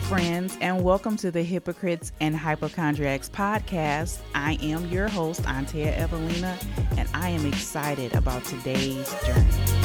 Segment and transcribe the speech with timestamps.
[0.00, 4.20] Friends, and welcome to the Hypocrites and Hypochondriacs podcast.
[4.34, 6.56] I am your host, Antea Evelina,
[6.96, 9.77] and I am excited about today's journey.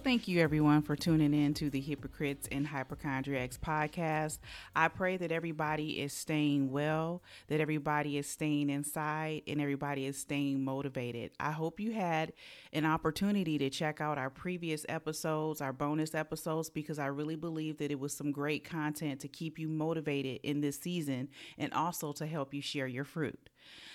[0.00, 4.38] Well, thank you everyone for tuning in to the Hypocrites and Hypochondriacs podcast.
[4.74, 10.16] I pray that everybody is staying well, that everybody is staying inside, and everybody is
[10.16, 11.32] staying motivated.
[11.38, 12.32] I hope you had
[12.72, 17.76] an opportunity to check out our previous episodes, our bonus episodes, because I really believe
[17.76, 22.12] that it was some great content to keep you motivated in this season and also
[22.12, 23.49] to help you share your fruit.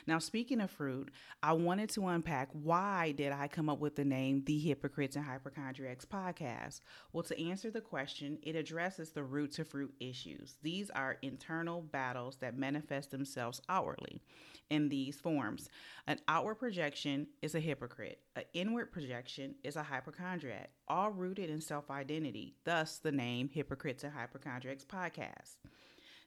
[0.07, 1.11] Now, speaking of fruit,
[1.41, 5.25] I wanted to unpack why did I come up with the name The Hypocrites and
[5.25, 6.81] Hypochondriacs podcast?
[7.11, 10.57] Well, to answer the question, it addresses the root to fruit issues.
[10.61, 14.21] These are internal battles that manifest themselves outwardly
[14.69, 15.69] in these forms.
[16.07, 18.19] An outward projection is a hypocrite.
[18.35, 22.55] An inward projection is a hypochondriac, all rooted in self-identity.
[22.63, 25.57] Thus, the name Hypocrites and Hypochondriacs podcast.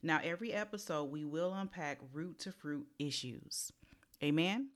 [0.02, 3.72] Now, every episode, we will unpack root to fruit issues.
[4.22, 4.70] Amen.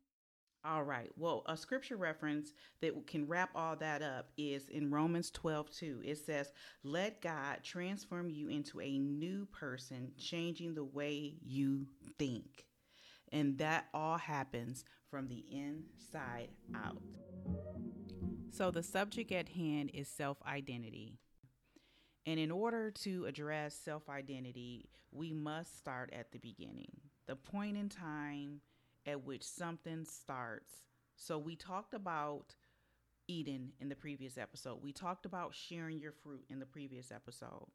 [0.64, 1.10] All right.
[1.16, 6.02] Well, a scripture reference that can wrap all that up is in Romans 12 2.
[6.04, 6.52] It says,
[6.84, 11.86] Let God transform you into a new person, changing the way you
[12.16, 12.66] think.
[13.32, 17.02] And that all happens from the inside out.
[18.50, 21.18] So, the subject at hand is self identity.
[22.26, 26.92] And in order to address self identity, we must start at the beginning,
[27.26, 28.60] the point in time
[29.06, 30.82] at which something starts.
[31.16, 32.54] So, we talked about
[33.28, 34.82] Eden in the previous episode.
[34.82, 37.66] We talked about sharing your fruit in the previous episode.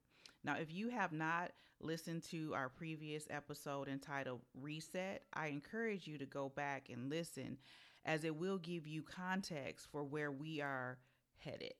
[0.43, 6.17] Now, if you have not listened to our previous episode entitled Reset, I encourage you
[6.17, 7.57] to go back and listen
[8.05, 10.97] as it will give you context for where we are
[11.37, 11.73] headed.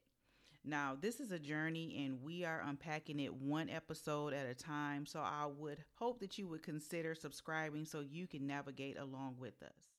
[0.63, 5.05] Now, this is a journey and we are unpacking it one episode at a time.
[5.05, 9.61] So I would hope that you would consider subscribing so you can navigate along with
[9.63, 9.97] us.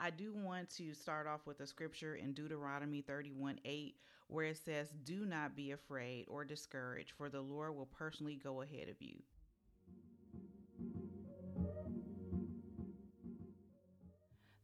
[0.00, 3.94] I do want to start off with a scripture in Deuteronomy 31 8,
[4.26, 8.62] where it says, Do not be afraid or discouraged, for the Lord will personally go
[8.62, 9.22] ahead of you.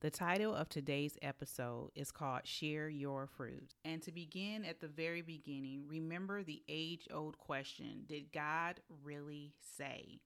[0.00, 3.74] The title of today's episode is called Share Your Fruit.
[3.84, 9.52] And to begin at the very beginning, remember the age old question Did God really
[9.76, 10.20] say?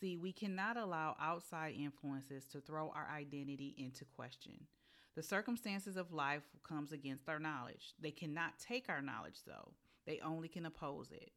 [0.00, 4.68] See, we cannot allow outside influences to throw our identity into question.
[5.16, 7.94] The circumstances of life comes against our knowledge.
[8.00, 9.72] They cannot take our knowledge though.
[10.06, 11.32] They only can oppose it.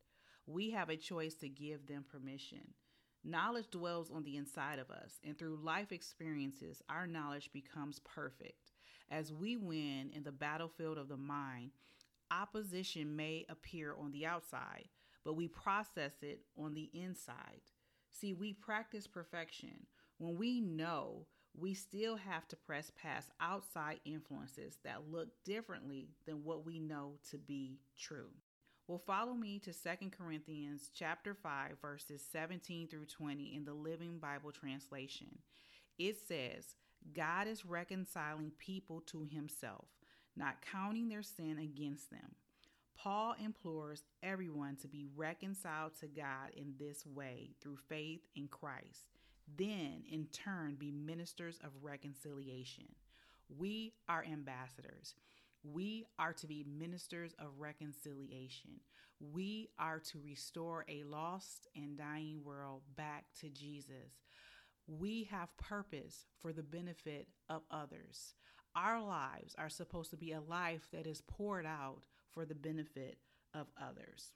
[0.46, 2.75] We have a choice to give them permission.
[3.28, 8.72] Knowledge dwells on the inside of us, and through life experiences, our knowledge becomes perfect.
[9.12, 11.72] As we win in the battlefield of the mind,
[12.32, 14.88] opposition may appear on the outside,
[15.26, 17.60] but we process it on the inside.
[18.12, 19.88] See, we practice perfection.
[20.20, 26.46] When we know, we still have to press past outside influences that look differently than
[26.46, 28.30] what we know to be true.
[28.88, 34.18] Well, follow me to 2 Corinthians chapter 5 verses 17 through 20 in the Living
[34.18, 35.28] Bible translation.
[36.00, 36.75] It says,
[37.14, 39.88] God is reconciling people to himself,
[40.38, 42.36] not counting their sin against them.
[42.97, 49.09] Paul implores everyone to be reconciled to God in this way through faith in Christ,
[49.58, 52.86] then in turn be ministers of reconciliation.
[53.50, 55.14] We are ambassadors.
[55.63, 58.79] We are to be ministers of reconciliation.
[59.19, 64.22] We are to restore a lost and dying world back to Jesus.
[64.88, 68.35] We have purpose for the benefit of others.
[68.75, 73.17] Our lives are supposed to be a life that is poured out for the benefit
[73.53, 74.34] of others.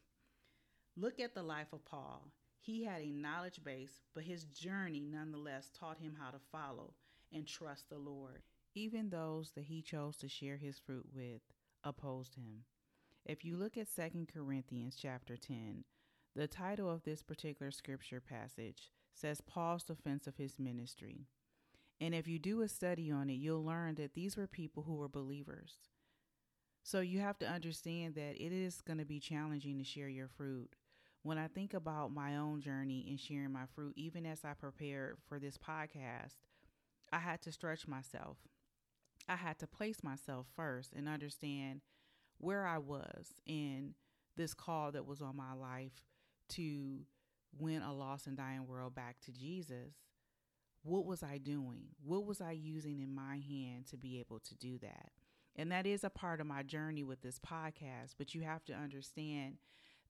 [0.98, 2.32] Look at the life of Paul.
[2.60, 6.94] He had a knowledge base, but his journey nonetheless taught him how to follow
[7.34, 8.42] and trust the Lord.
[8.74, 11.42] Even those that he chose to share his fruit with
[11.84, 12.64] opposed him.
[13.26, 15.84] If you look at 2 Corinthians chapter 10,
[16.36, 21.28] the title of this particular scripture passage says Paul's defense of his ministry.
[22.00, 24.96] And if you do a study on it, you'll learn that these were people who
[24.96, 25.76] were believers.
[26.84, 30.30] So you have to understand that it is going to be challenging to share your
[30.30, 30.76] fruit.
[31.24, 35.18] When I think about my own journey in sharing my fruit, even as I prepared
[35.28, 36.38] for this podcast,
[37.12, 38.38] I had to stretch myself.
[39.28, 41.82] I had to place myself first and understand
[42.38, 43.94] where I was in
[44.36, 46.06] this call that was on my life
[46.50, 47.02] to
[47.58, 49.94] win a lost and dying world back to Jesus.
[50.84, 51.90] What was I doing?
[52.04, 55.12] What was I using in my hand to be able to do that?
[55.56, 58.74] And that is a part of my journey with this podcast, but you have to
[58.74, 59.58] understand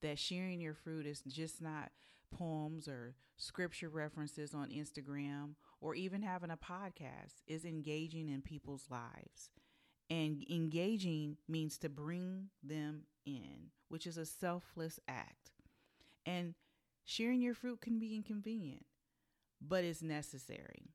[0.02, 1.92] that sharing your fruit is just not
[2.32, 8.86] poems or scripture references on Instagram or even having a podcast, is engaging in people's
[8.90, 9.50] lives.
[10.10, 15.52] And engaging means to bring them in, which is a selfless act.
[16.26, 16.54] And
[17.06, 18.86] sharing your fruit can be inconvenient,
[19.62, 20.92] but it's necessary.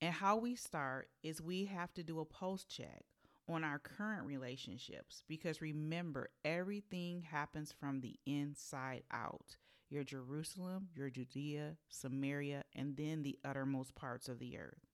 [0.00, 3.04] And how we start is we have to do a pulse check
[3.48, 9.56] on our current relationships because remember, everything happens from the inside out
[9.90, 14.86] your Jerusalem, your Judea, Samaria, and then the uttermost parts of the earth.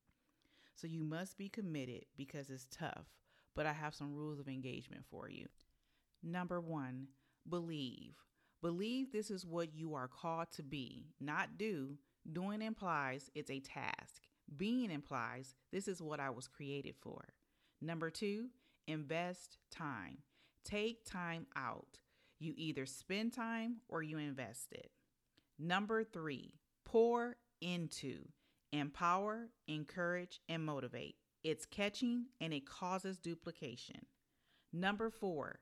[0.75, 3.06] So you must be committed because it's tough
[3.54, 5.46] but I have some rules of engagement for you.
[6.22, 7.08] Number one,
[7.48, 8.14] believe.
[8.62, 11.96] Believe this is what you are called to be, not do.
[12.31, 14.22] Doing implies it's a task.
[14.56, 17.34] Being implies this is what I was created for.
[17.81, 18.48] Number two,
[18.87, 20.19] invest time.
[20.64, 21.98] Take time out.
[22.40, 24.90] You either spend time or you invest it.
[25.58, 26.54] Number three,
[26.84, 28.22] pour into.
[28.72, 31.16] Empower, encourage, and motivate.
[31.44, 34.06] It's catching and it causes duplication.
[34.72, 35.60] Number four,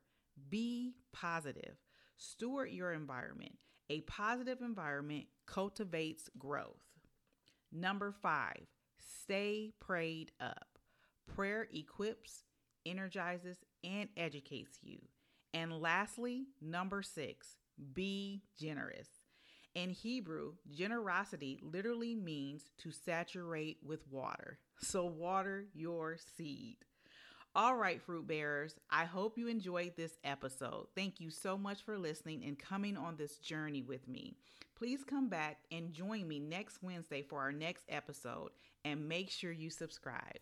[0.49, 1.77] be positive.
[2.17, 3.57] Steward your environment.
[3.91, 6.83] A positive environment cultivates growth.
[7.73, 8.67] Number five,
[8.99, 10.79] stay prayed up.
[11.27, 12.45] Prayer equips,
[12.85, 14.99] energizes, and educates you.
[15.55, 17.57] And lastly, number six,
[17.95, 19.09] be generous.
[19.75, 24.59] In Hebrew, generosity literally means to saturate with water.
[24.81, 26.79] So, water your seed.
[27.55, 30.87] All right, fruit bearers, I hope you enjoyed this episode.
[30.95, 34.37] Thank you so much for listening and coming on this journey with me.
[34.77, 38.51] Please come back and join me next Wednesday for our next episode
[38.85, 40.39] and make sure you subscribe.